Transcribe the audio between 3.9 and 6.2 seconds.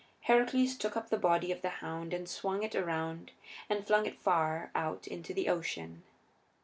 it far out into the Ocean.